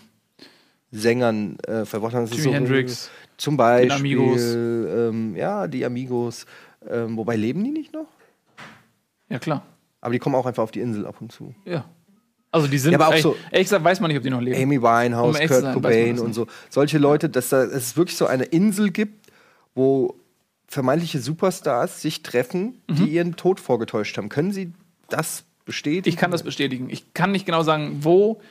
Sängern 0.92 1.58
äh, 1.68 1.86
verbracht 1.86 2.14
haben. 2.14 2.26
Jimi 2.26 2.52
Hendrix, 2.52 3.10
Zum 3.38 3.56
Beispiel. 3.56 5.10
Ähm, 5.10 5.36
ja, 5.38 5.68
die 5.68 5.86
Amigos. 5.86 6.46
Ähm, 6.90 7.16
wobei 7.16 7.36
leben 7.38 7.64
die 7.64 7.72
nicht 7.72 7.94
noch? 7.94 8.08
Ja, 9.30 9.40
klar. 9.40 9.64
Aber 10.02 10.12
die 10.12 10.20
kommen 10.20 10.36
auch 10.36 10.46
einfach 10.46 10.64
auf 10.64 10.72
die 10.72 10.82
Insel 10.82 11.06
ab 11.06 11.16
und 11.22 11.32
zu. 11.32 11.56
Ja. 11.64 11.86
Also 12.52 12.68
die 12.68 12.78
sind, 12.80 12.92
Ja, 12.92 12.98
aber 12.98 13.08
auch 13.08 13.12
ehrlich, 13.12 13.24
so- 13.24 13.36
ehrlich 13.52 13.68
gesagt, 13.68 13.84
weiß 13.86 14.02
man 14.02 14.10
nicht, 14.10 14.18
ob 14.18 14.24
die 14.24 14.30
noch 14.30 14.42
leben. 14.42 14.62
Amy 14.62 14.82
Winehouse, 14.82 15.40
Um 15.40 15.48
Kurt 15.48 15.62
sein, 15.62 15.74
Cobain 15.74 16.20
und 16.20 16.34
so. 16.34 16.48
Solche 16.70 16.98
Leute, 16.98 17.30
dass 17.30 17.48
da 17.50 17.66
dass 17.66 17.76
es 17.76 17.96
wirklich 17.98 18.18
so 18.18 18.26
eine 18.26 18.44
Insel 18.46 18.92
gibt, 18.92 19.32
wo 19.74 20.16
vermeintliche 20.72 21.20
Superstars 21.20 22.02
sich 22.02 22.24
treffen, 22.24 22.82
die 22.90 23.10
ihren 23.10 23.36
Tod 23.36 23.60
vorgetäuscht 23.60 24.18
haben. 24.18 24.30
Können 24.30 24.54
Sie 24.54 24.72
das 25.10 25.44
bestätigen? 25.66 26.08
Ich 26.08 26.16
kann 26.16 26.32
das 26.32 26.44
bestätigen. 26.44 26.90
Ich 26.90 27.14
kann 27.14 27.34
nicht 27.34 27.46
genau 27.46 27.62
sagen, 27.62 27.98
wo 28.06 28.42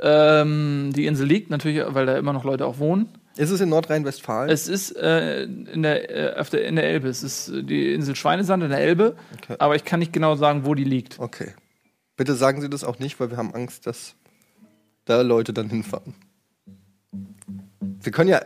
ähm, 0.00 0.90
die 0.94 1.06
Insel 1.06 1.28
liegt, 1.28 1.48
natürlich, 1.48 1.80
weil 1.86 2.06
da 2.06 2.18
immer 2.18 2.32
noch 2.32 2.42
Leute 2.42 2.66
auch 2.66 2.80
wohnen. 2.80 3.08
Ist 3.36 3.50
es 3.50 3.60
in 3.60 3.68
Nordrhein-Westfalen? 3.68 4.50
Es 4.50 4.66
ist 4.66 4.96
äh, 4.96 5.44
in, 5.44 5.82
der, 5.82 6.34
äh, 6.36 6.40
auf 6.40 6.50
der, 6.50 6.66
in 6.66 6.74
der 6.74 6.86
Elbe. 6.86 7.08
Es 7.08 7.22
ist 7.22 7.48
äh, 7.48 7.62
die 7.62 7.94
Insel 7.94 8.16
Schweinesand 8.16 8.64
in 8.64 8.70
der 8.70 8.80
Elbe. 8.80 9.14
Okay. 9.40 9.54
Aber 9.60 9.76
ich 9.76 9.84
kann 9.84 10.00
nicht 10.00 10.12
genau 10.12 10.34
sagen, 10.34 10.64
wo 10.64 10.74
die 10.74 10.82
liegt. 10.82 11.20
Okay. 11.20 11.54
Bitte 12.16 12.34
sagen 12.34 12.60
Sie 12.60 12.68
das 12.68 12.82
auch 12.82 12.98
nicht, 12.98 13.20
weil 13.20 13.30
wir 13.30 13.36
haben 13.36 13.54
Angst, 13.54 13.86
dass 13.86 14.16
da 15.04 15.22
Leute 15.22 15.52
dann 15.52 15.70
hinfahren. 15.70 16.14
Wir 17.80 18.10
können 18.10 18.30
ja. 18.30 18.42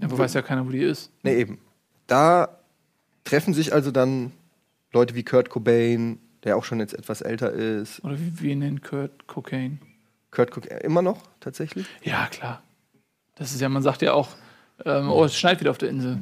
Ja, 0.00 0.10
wo 0.10 0.16
weiß 0.16 0.32
ja 0.32 0.40
keiner, 0.40 0.66
wo 0.66 0.70
die 0.70 0.80
ist. 0.80 1.12
Ne, 1.22 1.34
eben. 1.34 1.58
Da 2.06 2.61
treffen 3.24 3.54
sich 3.54 3.72
also 3.72 3.90
dann 3.90 4.32
Leute 4.92 5.14
wie 5.14 5.24
Kurt 5.24 5.50
Cobain, 5.50 6.18
der 6.44 6.56
auch 6.56 6.64
schon 6.64 6.80
jetzt 6.80 6.94
etwas 6.94 7.20
älter 7.20 7.52
ist. 7.52 8.02
Oder 8.04 8.18
wie 8.18 8.40
wir 8.40 8.56
nennen 8.56 8.80
Kurt 8.82 9.26
Cocaine. 9.26 9.78
Kurt 10.30 10.50
Cobain 10.50 10.78
immer 10.78 11.02
noch 11.02 11.22
tatsächlich? 11.40 11.86
Ja, 12.02 12.26
klar. 12.26 12.62
Das 13.34 13.52
ist 13.52 13.60
ja, 13.60 13.68
man 13.68 13.82
sagt 13.82 14.02
ja 14.02 14.12
auch, 14.12 14.28
ähm, 14.84 15.10
oh, 15.10 15.24
es 15.24 15.36
schneit 15.36 15.60
wieder 15.60 15.70
auf 15.70 15.78
der 15.78 15.88
Insel. 15.88 16.18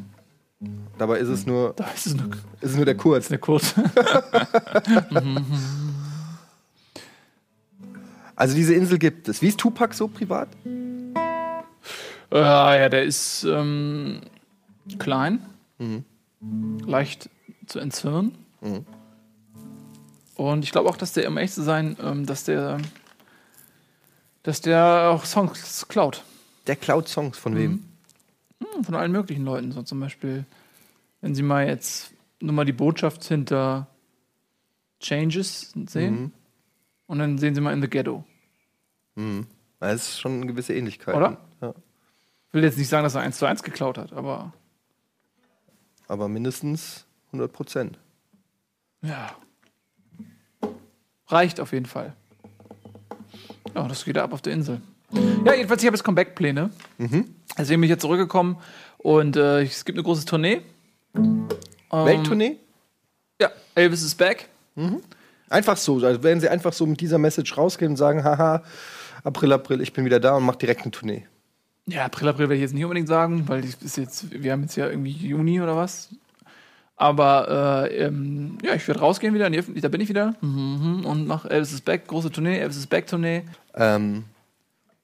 Dabei 0.98 1.18
ist 1.18 1.28
es 1.28 1.46
nur, 1.46 1.72
Da 1.74 1.84
ist 1.90 2.06
es 2.06 2.14
nur, 2.14 2.30
ist 2.60 2.70
es 2.70 2.76
nur 2.76 2.84
der 2.84 2.96
Kurz. 2.96 3.28
eine 3.30 3.38
kurz. 3.38 3.74
Also 8.36 8.54
diese 8.54 8.72
Insel 8.72 8.98
gibt 8.98 9.28
es. 9.28 9.42
Wie 9.42 9.48
ist 9.48 9.60
Tupac 9.60 9.92
so 9.94 10.08
privat? 10.08 10.48
Ja, 12.32 12.74
ja, 12.74 12.88
der 12.88 13.02
ist 13.02 13.44
ähm, 13.44 14.22
klein, 14.98 15.40
leicht 16.40 17.30
zu 17.66 17.78
entzirren. 17.78 18.36
Und 20.34 20.64
ich 20.64 20.72
glaube 20.72 20.88
auch, 20.88 20.96
dass 20.96 21.12
der, 21.12 21.28
um 21.28 21.36
ehrlich 21.36 21.52
zu 21.52 21.62
sein, 21.62 21.96
ähm, 22.02 22.26
dass 22.26 22.44
der, 22.44 22.78
dass 24.42 24.60
der 24.60 25.10
auch 25.10 25.24
Songs 25.24 25.86
klaut. 25.88 26.24
Der 26.66 26.76
klaut 26.76 27.08
Songs 27.08 27.38
von 27.38 27.56
wem? 27.56 27.84
Hm, 28.58 28.84
von 28.84 28.94
allen 28.94 29.12
möglichen 29.12 29.44
Leuten. 29.44 29.72
So 29.72 29.82
zum 29.82 30.00
Beispiel, 30.00 30.44
wenn 31.20 31.34
Sie 31.34 31.42
mal 31.42 31.66
jetzt 31.66 32.12
nur 32.40 32.54
mal 32.54 32.64
die 32.64 32.72
Botschaft 32.72 33.24
hinter 33.24 33.86
Changes 35.00 35.72
sehen. 35.86 36.20
Mhm. 36.20 36.32
Und 37.06 37.18
dann 37.18 37.38
sehen 37.38 37.54
Sie 37.54 37.60
mal 37.60 37.72
in 37.72 37.82
the 37.82 37.88
Ghetto. 37.88 38.24
Mhm. 39.16 39.46
Das 39.78 39.94
ist 39.94 40.20
schon 40.20 40.32
eine 40.32 40.46
gewisse 40.46 40.74
Ähnlichkeit. 40.74 41.14
Oder? 41.14 41.38
Ja. 41.60 41.74
Ich 42.48 42.54
will 42.54 42.62
jetzt 42.62 42.78
nicht 42.78 42.88
sagen, 42.88 43.04
dass 43.04 43.14
er 43.14 43.22
eins 43.22 43.38
zu 43.38 43.46
eins 43.46 43.62
geklaut 43.62 43.98
hat, 43.98 44.12
aber 44.12 44.52
Aber 46.10 46.26
mindestens 46.26 47.06
100 47.28 47.52
Prozent. 47.52 47.98
ja. 49.02 49.30
Reicht 51.28 51.60
auf 51.60 51.72
jeden 51.72 51.86
Fall. 51.86 52.12
Ja, 53.76 53.86
das 53.86 54.04
geht 54.04 54.18
ab 54.18 54.32
auf 54.32 54.42
der 54.42 54.52
Insel. 54.52 54.80
Ja, 55.44 55.54
jedenfalls, 55.54 55.80
ich 55.80 55.86
habe 55.86 55.96
jetzt 55.96 56.02
Comeback-Pläne. 56.02 56.70
Deswegen 57.56 57.80
bin 57.80 57.84
ich 57.84 57.90
jetzt 57.90 58.02
zurückgekommen 58.02 58.56
und 58.98 59.36
äh, 59.36 59.62
es 59.62 59.84
gibt 59.84 59.96
eine 59.96 60.02
große 60.02 60.24
Tournee. 60.24 60.62
Ähm, 61.14 61.48
Welttournee? 61.92 62.56
Ja, 63.40 63.52
Elvis 63.76 64.02
is 64.02 64.16
back. 64.16 64.48
Einfach 65.48 65.76
so. 65.76 66.04
Also 66.04 66.20
werden 66.24 66.40
sie 66.40 66.48
einfach 66.48 66.72
so 66.72 66.84
mit 66.84 67.00
dieser 67.00 67.18
Message 67.18 67.56
rausgehen 67.56 67.92
und 67.92 67.96
sagen, 67.96 68.24
haha, 68.24 68.64
April, 69.22 69.52
April, 69.52 69.80
ich 69.82 69.92
bin 69.92 70.04
wieder 70.04 70.18
da 70.18 70.34
und 70.36 70.42
mach 70.42 70.56
direkt 70.56 70.82
eine 70.82 70.90
Tournee. 70.90 71.28
Ja, 71.86 72.04
April, 72.04 72.28
April 72.28 72.48
werde 72.48 72.56
ich 72.56 72.62
jetzt 72.62 72.74
nicht 72.74 72.84
unbedingt 72.84 73.08
sagen, 73.08 73.48
weil 73.48 73.64
ich 73.64 73.76
bis 73.76 73.96
jetzt, 73.96 74.30
wir 74.30 74.52
haben 74.52 74.62
jetzt 74.62 74.76
ja 74.76 74.88
irgendwie 74.88 75.10
Juni 75.10 75.60
oder 75.60 75.76
was. 75.76 76.10
Aber 76.96 77.88
äh, 77.88 78.04
ähm, 78.04 78.58
ja, 78.62 78.74
ich 78.74 78.86
werde 78.86 79.00
rausgehen 79.00 79.32
wieder 79.32 79.46
in 79.46 79.54
die 79.54 79.80
da 79.80 79.88
bin 79.88 80.02
ich 80.02 80.10
wieder 80.10 80.34
mhm, 80.42 81.06
und 81.06 81.26
mache 81.26 81.48
Elvis 81.48 81.72
is 81.72 81.80
Back, 81.80 82.06
große 82.06 82.30
Tournee, 82.30 82.58
Elvis 82.58 82.76
is 82.76 82.86
Back 82.86 83.06
Tournee. 83.06 83.44
Ähm, 83.74 84.24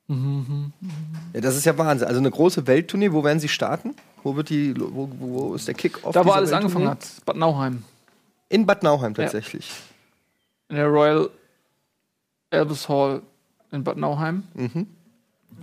ja, 0.09 1.41
das 1.41 1.57
ist 1.57 1.65
ja 1.65 1.77
Wahnsinn. 1.79 2.07
Also 2.07 2.21
eine 2.21 2.31
große 2.31 2.67
Welttournee, 2.67 3.13
wo 3.13 3.25
werden 3.25 3.41
sie 3.41 3.49
starten? 3.49 3.95
Wo 4.23 4.37
wird 4.37 4.51
die, 4.51 4.75
wo, 4.79 5.09
wo 5.19 5.55
ist 5.55 5.67
der 5.67 5.75
Kick-Off? 5.75 6.13
Da, 6.13 6.25
wo 6.25 6.31
alles 6.31 6.53
angefangen 6.53 6.89
hat, 6.89 7.07
Bad 7.25 7.37
Nauheim. 7.37 7.83
In 8.49 8.67
Bad 8.67 8.83
Nauheim 8.83 9.15
tatsächlich. 9.15 9.71
In 10.69 10.77
der 10.77 10.87
Royal 10.87 11.31
Elvis 12.51 12.89
Hall 12.89 13.23
in 13.73 13.83
Bad 13.83 13.97
Nauheim. 13.97 14.45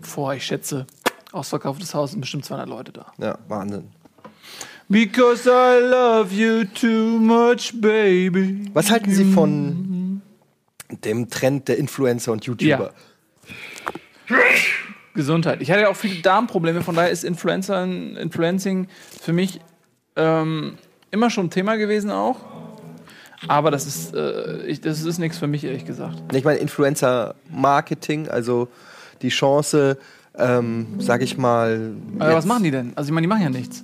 Vor, 0.01 0.33
ich 0.33 0.45
schätze, 0.45 0.87
ausverkauftes 1.33 1.93
Haus 1.93 2.11
sind 2.11 2.21
bestimmt 2.21 2.45
200 2.45 2.69
Leute 2.69 2.91
da. 2.91 3.11
Ja, 3.17 3.37
Wahnsinn. 3.47 3.89
Because 4.89 5.49
I 5.49 5.79
love 5.81 6.33
you 6.33 6.65
too 6.65 7.17
much, 7.19 7.73
baby. 7.79 8.69
Was 8.73 8.91
halten 8.91 9.11
Sie 9.11 9.25
von 9.25 10.21
dem 11.03 11.29
Trend 11.29 11.67
der 11.67 11.77
Influencer 11.77 12.31
und 12.31 12.45
YouTuber? 12.45 12.93
Gesundheit. 15.13 15.61
Ich 15.61 15.71
hatte 15.71 15.81
ja 15.81 15.89
auch 15.89 15.95
viele 15.95 16.21
Darmprobleme, 16.21 16.81
von 16.81 16.95
daher 16.95 17.11
ist 17.11 17.23
Influencer, 17.23 17.83
Influencing 17.83 18.87
für 19.21 19.33
mich 19.33 19.59
ähm, 20.15 20.77
immer 21.11 21.29
schon 21.29 21.47
ein 21.47 21.51
Thema 21.51 21.75
gewesen 21.75 22.11
auch. 22.11 22.37
Aber 23.47 23.71
das 23.71 23.85
ist, 23.85 24.13
äh, 24.15 24.65
ich, 24.65 24.81
das 24.81 25.01
ist 25.03 25.17
nichts 25.17 25.37
für 25.37 25.47
mich, 25.47 25.63
ehrlich 25.63 25.85
gesagt. 25.85 26.21
Ich 26.33 26.43
meine, 26.43 26.59
Influencer-Marketing, 26.59 28.29
also 28.29 28.69
die 29.21 29.29
Chance, 29.29 29.97
ähm, 30.35 30.87
sag 30.99 31.21
ich 31.21 31.37
mal. 31.37 31.95
Aber 32.19 32.35
was 32.35 32.45
machen 32.45 32.63
die 32.63 32.71
denn? 32.71 32.93
Also 32.95 33.09
ich 33.09 33.13
meine, 33.13 33.25
die 33.25 33.29
machen 33.29 33.43
ja 33.43 33.49
nichts. 33.49 33.83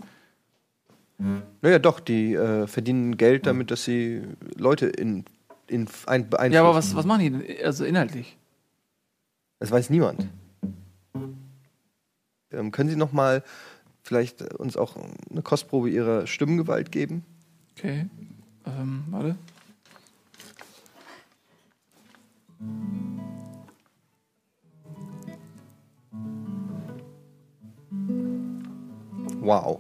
Naja, 1.62 1.80
doch, 1.80 2.00
die 2.00 2.34
äh, 2.34 2.66
verdienen 2.66 3.18
Geld 3.18 3.46
damit, 3.46 3.72
dass 3.72 3.84
sie 3.84 4.22
Leute 4.56 4.86
in, 4.88 5.26
in 5.68 5.88
ein, 6.06 6.30
beeinflussen. 6.30 6.54
Ja, 6.54 6.62
aber 6.62 6.76
was, 6.76 6.96
was 6.96 7.06
machen 7.06 7.20
die 7.20 7.30
denn? 7.30 7.66
Also 7.66 7.84
inhaltlich. 7.84 8.38
Das 9.60 9.70
weiß 9.70 9.90
niemand. 9.90 10.28
Ähm, 12.52 12.72
können 12.72 12.90
Sie 12.90 12.96
noch 12.96 13.12
mal 13.12 13.44
vielleicht 14.02 14.54
uns 14.54 14.78
auch 14.78 14.96
eine 15.30 15.42
Kostprobe 15.42 15.90
Ihrer 15.90 16.26
Stimmengewalt 16.26 16.92
geben? 16.92 17.26
Okay. 17.78 18.08
Ähm, 18.66 19.04
warte. 19.10 19.36
Wow. 29.42 29.80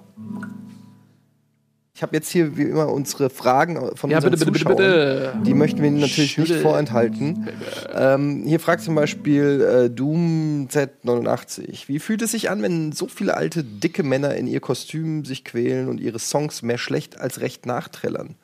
Ich 1.93 2.01
habe 2.01 2.15
jetzt 2.15 2.29
hier 2.29 2.55
wie 2.55 2.61
immer 2.63 2.87
unsere 2.87 3.29
Fragen 3.29 3.75
von 3.97 4.09
Ja, 4.09 4.17
unseren 4.19 4.31
bitte, 4.31 4.45
bitte, 4.45 4.63
bitte, 4.63 4.75
Zuschauern. 4.77 4.77
bitte. 4.77 5.33
Die 5.45 5.53
möchten 5.53 5.81
wir 5.81 5.89
Ihnen 5.89 5.99
natürlich 5.99 6.37
nicht 6.37 6.47
Schüttel. 6.47 6.61
vorenthalten. 6.61 7.49
Ähm, 7.93 8.43
hier 8.45 8.61
fragt 8.61 8.83
zum 8.83 8.95
Beispiel 8.95 9.61
äh, 9.61 9.89
Doom 9.89 10.69
Z89. 10.71 11.87
Wie 11.89 11.99
fühlt 11.99 12.21
es 12.21 12.31
sich 12.31 12.49
an, 12.49 12.61
wenn 12.61 12.93
so 12.93 13.07
viele 13.07 13.35
alte, 13.35 13.65
dicke 13.65 14.03
Männer 14.03 14.33
in 14.35 14.47
ihr 14.47 14.61
Kostüm 14.61 15.25
sich 15.25 15.43
quälen 15.43 15.89
und 15.89 15.99
ihre 15.99 16.19
Songs 16.19 16.61
mehr 16.61 16.77
schlecht 16.77 17.19
als 17.19 17.41
recht 17.41 17.65
nachträllern? 17.65 18.35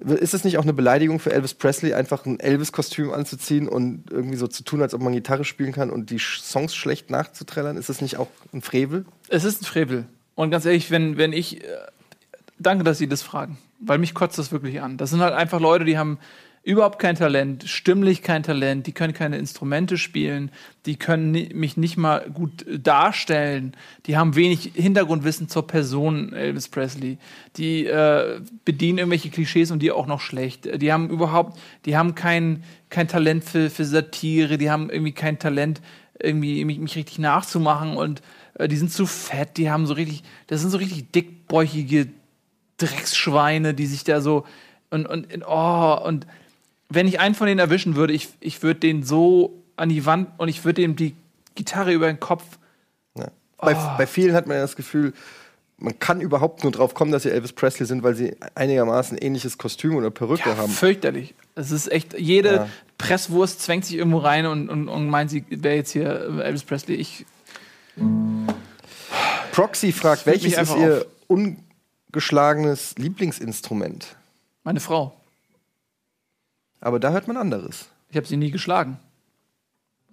Ist 0.00 0.34
es 0.34 0.44
nicht 0.44 0.58
auch 0.58 0.62
eine 0.62 0.72
Beleidigung 0.72 1.18
für 1.18 1.32
Elvis 1.32 1.54
Presley, 1.54 1.94
einfach 1.94 2.24
ein 2.24 2.40
Elvis-Kostüm 2.40 3.12
anzuziehen 3.12 3.68
und 3.68 4.04
irgendwie 4.10 4.36
so 4.36 4.46
zu 4.46 4.64
tun, 4.64 4.82
als 4.82 4.94
ob 4.94 5.02
man 5.02 5.12
Gitarre 5.12 5.44
spielen 5.44 5.72
kann 5.72 5.90
und 5.90 6.10
die 6.10 6.18
Songs 6.18 6.74
schlecht 6.74 7.10
nachzuträllern? 7.10 7.76
Ist 7.76 7.88
das 7.88 8.00
nicht 8.00 8.16
auch 8.16 8.28
ein 8.52 8.62
Frevel? 8.62 9.04
Es 9.28 9.44
ist 9.44 9.62
ein 9.62 9.66
Frevel. 9.66 10.06
Und 10.34 10.50
ganz 10.50 10.64
ehrlich, 10.64 10.90
wenn, 10.90 11.16
wenn 11.16 11.32
ich. 11.32 11.62
Äh, 11.62 11.66
danke, 12.58 12.84
dass 12.84 12.98
Sie 12.98 13.08
das 13.08 13.22
fragen. 13.22 13.58
Weil 13.78 13.98
mich 13.98 14.14
kotzt 14.14 14.38
das 14.38 14.52
wirklich 14.52 14.80
an. 14.80 14.96
Das 14.96 15.10
sind 15.10 15.20
halt 15.20 15.34
einfach 15.34 15.60
Leute, 15.60 15.84
die 15.84 15.98
haben 15.98 16.18
überhaupt 16.62 16.98
kein 16.98 17.16
Talent, 17.16 17.64
stimmlich 17.66 18.22
kein 18.22 18.42
Talent, 18.42 18.86
die 18.86 18.92
können 18.92 19.14
keine 19.14 19.38
Instrumente 19.38 19.96
spielen, 19.96 20.50
die 20.84 20.96
können 20.96 21.32
mich 21.54 21.76
nicht 21.76 21.96
mal 21.96 22.28
gut 22.30 22.66
äh, 22.66 22.78
darstellen, 22.78 23.74
die 24.06 24.18
haben 24.18 24.36
wenig 24.36 24.72
Hintergrundwissen 24.74 25.48
zur 25.48 25.66
Person 25.66 26.34
Elvis 26.34 26.68
Presley, 26.68 27.18
die 27.56 27.86
äh, 27.86 28.40
bedienen 28.64 28.98
irgendwelche 28.98 29.30
Klischees 29.30 29.70
und 29.70 29.80
die 29.80 29.90
auch 29.90 30.06
noch 30.06 30.20
schlecht. 30.20 30.82
Die 30.82 30.92
haben 30.92 31.08
überhaupt, 31.08 31.58
die 31.86 31.96
haben 31.96 32.14
kein, 32.14 32.62
kein 32.90 33.08
Talent 33.08 33.44
für, 33.44 33.70
für 33.70 33.86
Satire, 33.86 34.58
die 34.58 34.70
haben 34.70 34.90
irgendwie 34.90 35.12
kein 35.12 35.38
Talent, 35.38 35.80
irgendwie 36.22 36.64
mich, 36.66 36.78
mich 36.78 36.96
richtig 36.96 37.18
nachzumachen 37.18 37.96
und 37.96 38.20
äh, 38.54 38.68
die 38.68 38.76
sind 38.76 38.92
zu 38.92 39.06
fett, 39.06 39.56
die 39.56 39.70
haben 39.70 39.86
so 39.86 39.94
richtig, 39.94 40.24
das 40.46 40.60
sind 40.60 40.68
so 40.68 40.76
richtig 40.76 41.10
dickbäuchige 41.10 42.08
Drecksschweine, 42.76 43.72
die 43.72 43.86
sich 43.86 44.04
da 44.04 44.20
so 44.20 44.44
und, 44.90 45.06
und, 45.06 45.28
oh, 45.46 45.98
und 46.04 46.26
wenn 46.90 47.06
ich 47.08 47.18
einen 47.20 47.34
von 47.34 47.46
denen 47.46 47.60
erwischen 47.60 47.96
würde, 47.96 48.12
ich, 48.12 48.28
ich 48.40 48.62
würde 48.62 48.80
den 48.80 49.02
so 49.02 49.62
an 49.76 49.88
die 49.88 50.04
Wand 50.04 50.28
und 50.38 50.48
ich 50.48 50.64
würde 50.64 50.82
dem 50.82 50.96
die 50.96 51.14
Gitarre 51.54 51.92
über 51.92 52.06
den 52.06 52.20
Kopf. 52.20 52.44
Ja. 53.16 53.28
Bei, 53.58 53.74
Oh. 53.74 53.96
bei 53.96 54.06
vielen 54.06 54.34
hat 54.34 54.46
man 54.46 54.56
ja 54.56 54.62
das 54.62 54.76
Gefühl, 54.76 55.12
man 55.78 55.98
kann 55.98 56.20
überhaupt 56.20 56.62
nur 56.62 56.72
drauf 56.72 56.92
kommen, 56.92 57.10
dass 57.10 57.22
sie 57.22 57.30
Elvis 57.30 57.52
Presley 57.54 57.86
sind, 57.86 58.02
weil 58.02 58.14
sie 58.14 58.36
einigermaßen 58.54 59.16
ähnliches 59.16 59.56
Kostüm 59.56 59.96
oder 59.96 60.10
Perücke 60.10 60.50
Ja, 60.50 60.56
haben. 60.58 60.70
fürchterlich. 60.70 61.34
Es 61.54 61.70
ist 61.70 61.90
echt, 61.90 62.18
jede 62.18 62.54
Ja. 62.54 62.68
Presswurst 62.98 63.62
zwängt 63.62 63.86
sich 63.86 63.96
irgendwo 63.96 64.18
rein 64.18 64.44
und, 64.44 64.68
und, 64.68 64.88
und 64.88 65.08
meint, 65.08 65.30
sie 65.30 65.42
wäre 65.48 65.76
jetzt 65.76 65.92
hier 65.92 66.40
Elvis 66.44 66.64
Presley. 66.64 66.96
Ich, 66.96 67.24
Proxy 69.52 69.92
fragt, 69.92 70.26
welches 70.26 70.56
ist 70.56 70.76
ihr 70.76 71.06
ungeschlagenes 71.26 72.94
Lieblingsinstrument? 72.98 74.16
meine 74.62 74.80
Frau. 74.80 75.14
Aber 76.80 76.98
da 77.00 77.10
hört 77.12 77.28
man 77.28 77.36
anderes. 77.36 77.88
Ich 78.08 78.16
habe 78.16 78.26
sie 78.26 78.36
nie 78.36 78.50
geschlagen. 78.50 78.98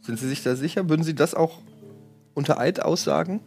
Sind 0.02 0.20
Sie 0.20 0.28
sich 0.28 0.44
da 0.44 0.56
sicher? 0.56 0.88
Würden 0.90 1.04
Sie 1.04 1.16
das 1.16 1.34
auch 1.34 1.60
unter 2.34 2.60
Eid 2.60 2.80
aussagen? 2.82 3.42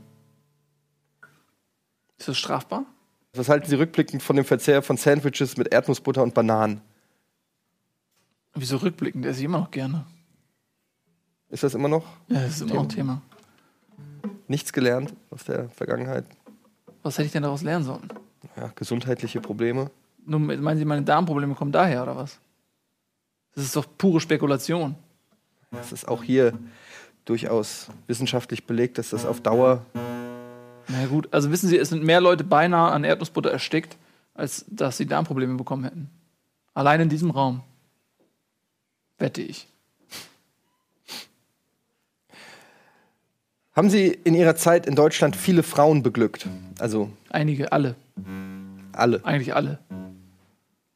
Ist 2.18 2.28
das 2.28 2.36
strafbar? 2.38 2.84
Was 3.34 3.48
halten 3.48 3.68
Sie 3.68 3.76
rückblickend 3.76 4.22
von 4.22 4.36
dem 4.36 4.44
Verzehr 4.44 4.82
von 4.82 4.96
Sandwiches 4.96 5.56
mit 5.56 5.72
Erdnussbutter 5.72 6.22
und 6.22 6.34
Bananen? 6.34 6.80
Wieso 8.54 8.78
rückblickend? 8.78 9.24
Esse 9.24 9.38
ich 9.40 9.44
immer 9.44 9.60
noch 9.60 9.70
gerne. 9.70 10.04
Ist 11.48 11.62
das 11.62 11.74
immer 11.74 11.88
noch 11.88 12.04
Ja, 12.28 12.40
das 12.42 12.54
ist 12.56 12.62
immer 12.62 12.74
noch 12.74 12.82
ein 12.82 12.88
Thema. 12.88 13.22
nichts 14.48 14.72
gelernt 14.72 15.14
aus 15.30 15.44
der 15.44 15.68
Vergangenheit? 15.70 16.24
Was 17.02 17.16
hätte 17.16 17.26
ich 17.26 17.32
denn 17.32 17.44
daraus 17.44 17.62
lernen 17.62 17.84
sollen? 17.84 18.08
Ja, 18.56 18.72
gesundheitliche 18.74 19.40
Probleme. 19.40 19.90
Nur, 20.26 20.40
meinen 20.40 20.78
Sie, 20.78 20.84
meine 20.84 21.02
Darmprobleme 21.02 21.54
kommen 21.54 21.72
daher 21.72 22.02
oder 22.02 22.16
was? 22.16 22.38
Das 23.54 23.64
ist 23.64 23.76
doch 23.76 23.86
pure 23.98 24.20
Spekulation. 24.20 24.94
Es 25.80 25.92
ist 25.92 26.08
auch 26.08 26.22
hier 26.22 26.58
durchaus 27.24 27.88
wissenschaftlich 28.06 28.66
belegt, 28.66 28.98
dass 28.98 29.10
das 29.10 29.24
auf 29.24 29.40
Dauer 29.40 29.84
Na 30.88 31.06
gut, 31.06 31.28
also 31.32 31.50
wissen 31.50 31.68
Sie, 31.68 31.76
es 31.78 31.90
sind 31.90 32.02
mehr 32.02 32.20
Leute 32.20 32.44
beinahe 32.44 32.90
an 32.92 33.04
Erdnussbutter 33.04 33.50
erstickt, 33.50 33.96
als 34.34 34.64
dass 34.68 34.96
sie 34.96 35.06
Darmprobleme 35.06 35.56
bekommen 35.56 35.84
hätten. 35.84 36.10
Allein 36.74 37.00
in 37.00 37.08
diesem 37.08 37.30
Raum. 37.30 37.62
Wette 39.18 39.42
ich. 39.42 39.66
Haben 43.72 43.90
Sie 43.90 44.08
in 44.08 44.34
Ihrer 44.34 44.56
Zeit 44.56 44.86
in 44.86 44.94
Deutschland 44.96 45.36
viele 45.36 45.62
Frauen 45.62 46.02
beglückt? 46.02 46.46
Also 46.78 47.10
Einige, 47.30 47.72
alle. 47.72 47.94
alle. 48.92 49.24
Eigentlich 49.24 49.54
alle. 49.54 49.78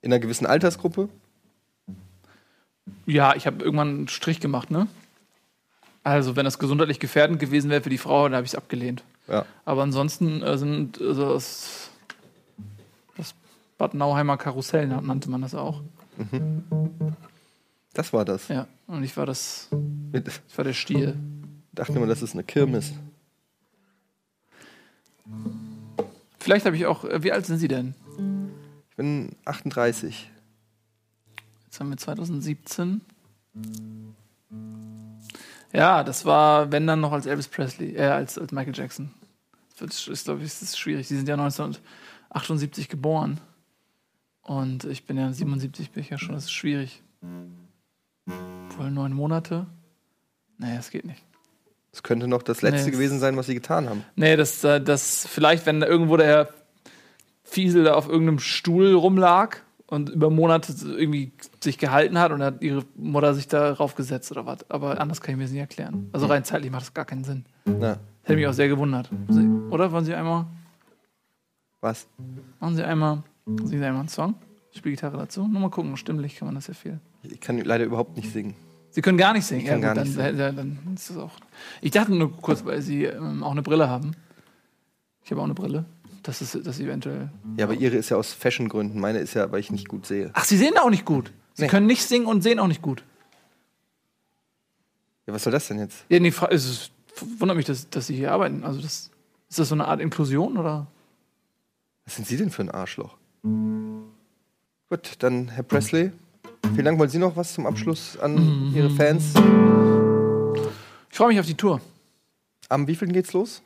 In 0.02 0.12
einer 0.12 0.18
gewissen 0.18 0.46
Altersgruppe? 0.46 1.08
Ja, 3.06 3.34
ich 3.34 3.46
habe 3.46 3.64
irgendwann 3.64 3.88
einen 3.88 4.08
Strich 4.08 4.40
gemacht, 4.40 4.70
ne? 4.70 4.86
Also, 6.02 6.36
wenn 6.36 6.44
das 6.44 6.58
gesundheitlich 6.58 7.00
gefährdend 7.00 7.38
gewesen 7.40 7.70
wäre 7.70 7.80
für 7.82 7.88
die 7.90 7.98
Frau, 7.98 8.24
dann 8.24 8.34
habe 8.36 8.44
ich 8.44 8.52
es 8.52 8.56
abgelehnt. 8.56 9.02
Ja. 9.26 9.46
Aber 9.64 9.82
ansonsten 9.82 10.42
äh, 10.42 10.58
sind 10.58 11.00
also 11.00 11.32
das, 11.32 11.90
das 13.16 13.34
Bad 13.78 13.94
Nauheimer 13.94 14.36
Karussell 14.36 14.86
nannte 14.86 15.30
man 15.30 15.40
das 15.40 15.54
auch. 15.54 15.80
Das 17.94 18.12
war 18.12 18.24
das. 18.26 18.48
Ja, 18.48 18.66
und 18.86 19.02
ich 19.02 19.16
war 19.16 19.24
das, 19.24 19.68
Ich 20.12 20.58
war 20.58 20.64
der 20.64 20.74
Stier. 20.74 21.16
dachte 21.72 21.92
immer, 21.94 22.06
das 22.06 22.20
ist 22.20 22.34
eine 22.34 22.44
Kirmes. 22.44 22.92
Vielleicht 26.38 26.66
habe 26.66 26.76
ich 26.76 26.84
auch, 26.84 27.04
äh, 27.04 27.22
wie 27.22 27.32
alt 27.32 27.46
sind 27.46 27.58
Sie 27.58 27.68
denn? 27.68 27.94
Ich 28.90 28.96
bin 28.96 29.30
38. 29.46 30.30
Jetzt 31.74 31.80
haben 31.80 31.90
wir 31.90 31.96
2017. 31.96 33.00
Ja, 35.72 36.04
das 36.04 36.24
war, 36.24 36.70
wenn 36.70 36.86
dann 36.86 37.00
noch 37.00 37.10
als 37.10 37.26
Elvis 37.26 37.48
Presley, 37.48 37.96
äh, 37.96 38.02
als, 38.02 38.38
als 38.38 38.52
Michael 38.52 38.76
Jackson. 38.76 39.10
Das 39.80 40.06
ist, 40.06 40.26
glaube 40.26 40.44
ich, 40.44 40.50
das 40.50 40.62
ist 40.62 40.78
schwierig. 40.78 41.08
Die 41.08 41.16
sind 41.16 41.26
ja 41.28 41.34
1978 41.34 42.88
geboren. 42.88 43.40
Und 44.42 44.84
ich 44.84 45.04
bin 45.04 45.16
ja 45.18 45.32
77, 45.32 45.90
bin 45.90 46.04
ich 46.04 46.10
ja 46.10 46.18
schon, 46.18 46.36
das 46.36 46.44
ist 46.44 46.52
schwierig. 46.52 47.02
Wohl 48.26 48.92
neun 48.92 49.12
Monate? 49.12 49.66
Nee, 50.58 50.76
das 50.76 50.90
geht 50.90 51.04
nicht. 51.04 51.24
Es 51.90 52.04
könnte 52.04 52.28
noch 52.28 52.44
das 52.44 52.62
letzte 52.62 52.84
Nee. 52.84 52.92
gewesen 52.92 53.18
sein, 53.18 53.36
was 53.36 53.46
sie 53.46 53.54
getan 53.54 53.88
haben. 53.88 54.04
Nee, 54.14 54.36
das, 54.36 54.62
äh, 54.62 54.80
das 54.80 55.26
vielleicht, 55.26 55.66
wenn 55.66 55.80
da 55.80 55.88
irgendwo 55.88 56.16
der 56.18 56.26
Herr 56.28 56.48
Fiesel 57.42 57.82
da 57.82 57.94
auf 57.94 58.08
irgendeinem 58.08 58.38
Stuhl 58.38 58.94
rumlag 58.94 59.63
und 59.86 60.08
über 60.10 60.30
Monate 60.30 60.74
irgendwie 60.84 61.32
sich 61.62 61.78
gehalten 61.78 62.18
hat 62.18 62.32
und 62.32 62.42
hat 62.42 62.62
ihre 62.62 62.84
Mutter 62.96 63.34
sich 63.34 63.48
darauf 63.48 63.94
gesetzt 63.94 64.30
oder 64.32 64.46
was. 64.46 64.68
Aber 64.70 65.00
anders 65.00 65.20
kann 65.20 65.32
ich 65.32 65.36
mir 65.38 65.44
das 65.44 65.52
nicht 65.52 65.60
erklären. 65.60 66.08
Also 66.12 66.26
rein 66.26 66.44
zeitlich 66.44 66.70
macht 66.70 66.82
das 66.82 66.94
gar 66.94 67.04
keinen 67.04 67.24
Sinn. 67.24 67.44
Na, 67.64 67.98
Hätte 68.22 68.36
mich 68.36 68.46
auch 68.46 68.54
sehr 68.54 68.68
gewundert. 68.68 69.10
Oder? 69.70 69.92
Wollen 69.92 70.04
Sie 70.04 70.14
einmal, 70.14 70.46
was? 71.80 72.06
machen 72.58 72.76
Sie 72.76 72.82
einmal, 72.82 73.22
singen 73.44 73.68
Sie 73.68 73.76
einmal 73.76 74.00
einen 74.00 74.08
Song? 74.08 74.34
Ich 74.72 74.78
spiele 74.78 74.94
Gitarre 74.94 75.18
dazu. 75.18 75.46
Nur 75.46 75.60
mal 75.60 75.70
gucken, 75.70 75.96
stimmlich 75.96 76.36
kann 76.36 76.46
man 76.46 76.54
das 76.54 76.66
ja 76.66 76.74
viel. 76.74 76.98
Ich 77.22 77.40
kann 77.40 77.58
leider 77.58 77.84
überhaupt 77.84 78.16
nicht 78.16 78.32
singen. 78.32 78.54
Sie 78.90 79.02
können 79.02 79.18
gar 79.18 79.34
nicht 79.34 79.44
singen. 79.44 79.62
Ich 79.62 79.66
kann 79.66 79.82
ja, 79.82 79.92
gar 79.92 79.94
gut, 79.94 80.04
nicht 80.04 80.18
dann, 80.18 80.38
dann, 80.38 80.56
dann 80.56 80.94
ist 80.94 81.10
das 81.10 81.18
auch. 81.18 81.32
Ich 81.82 81.90
dachte 81.90 82.14
nur 82.14 82.32
kurz, 82.36 82.64
weil 82.64 82.80
Sie 82.80 83.04
ähm, 83.04 83.42
auch 83.42 83.50
eine 83.50 83.62
Brille 83.62 83.88
haben. 83.88 84.12
Ich 85.22 85.30
habe 85.30 85.40
auch 85.40 85.44
eine 85.44 85.54
Brille. 85.54 85.84
Das 86.24 86.40
ist 86.42 86.58
das 86.66 86.80
eventuell. 86.80 87.30
Ja, 87.58 87.66
aber 87.66 87.74
ihre 87.74 87.96
ist 87.96 88.08
ja 88.08 88.16
aus 88.16 88.32
Fashion-Gründen. 88.32 88.98
Meine 88.98 89.18
ist 89.18 89.34
ja, 89.34 89.52
weil 89.52 89.60
ich 89.60 89.70
nicht 89.70 89.88
gut 89.88 90.06
sehe. 90.06 90.30
Ach, 90.32 90.44
Sie 90.44 90.56
sehen 90.56 90.76
auch 90.78 90.88
nicht 90.90 91.04
gut. 91.04 91.30
Sie 91.52 91.62
Nee. 91.62 91.68
können 91.68 91.86
nicht 91.86 92.02
singen 92.02 92.26
und 92.26 92.42
sehen 92.42 92.58
auch 92.58 92.66
nicht 92.66 92.80
gut. 92.82 93.04
Ja, 95.26 95.34
was 95.34 95.44
soll 95.44 95.52
das 95.52 95.68
denn 95.68 95.78
jetzt? 95.78 96.04
Ja, 96.08 96.18
nee, 96.18 96.32
es 96.50 96.64
ist, 96.64 96.90
wundert 97.38 97.56
mich, 97.56 97.66
dass, 97.66 97.88
dass 97.90 98.06
Sie 98.06 98.16
hier 98.16 98.32
arbeiten. 98.32 98.64
Also 98.64 98.80
das, 98.80 99.10
ist 99.50 99.58
das 99.58 99.68
so 99.68 99.74
eine 99.74 99.86
Art 99.86 100.00
Inklusion 100.00 100.56
oder? 100.56 100.86
Was 102.06 102.16
sind 102.16 102.26
Sie 102.26 102.36
denn 102.38 102.50
für 102.50 102.62
ein 102.62 102.70
Arschloch? 102.70 103.16
Gut, 103.42 105.12
dann 105.18 105.48
Herr 105.48 105.62
Presley. 105.62 106.10
Vielen 106.72 106.84
Dank. 106.86 106.98
Wollen 106.98 107.10
Sie 107.10 107.18
noch 107.18 107.36
was 107.36 107.52
zum 107.52 107.66
Abschluss 107.66 108.18
an 108.18 108.72
Ihre 108.74 108.88
Fans? 108.90 109.34
Ich 111.10 111.16
freue 111.16 111.28
mich 111.28 111.38
auf 111.40 111.46
die 111.46 111.54
Tour. 111.54 111.80
Am 112.70 112.86
wievielten 112.86 113.12
geht's 113.12 113.34
los? 113.34 113.60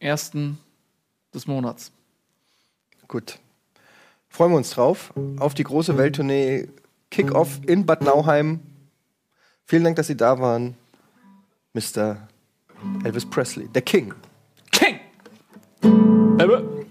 Ersten 0.00 0.58
des 1.34 1.46
Monats. 1.46 1.92
Gut. 3.08 3.38
Freuen 4.28 4.52
wir 4.52 4.56
uns 4.56 4.70
drauf. 4.70 5.12
Auf 5.38 5.54
die 5.54 5.64
große 5.64 5.98
Welttournee 5.98 6.68
Kick-Off 7.10 7.60
in 7.66 7.84
Bad 7.84 8.02
Nauheim. 8.02 8.60
Vielen 9.66 9.84
Dank, 9.84 9.96
dass 9.96 10.06
Sie 10.06 10.16
da 10.16 10.38
waren. 10.38 10.76
Mr. 11.74 12.28
Elvis 13.04 13.26
Presley, 13.26 13.68
der 13.68 13.82
King. 13.82 14.14
King! 14.70 15.00
Ebbe. 16.38 16.86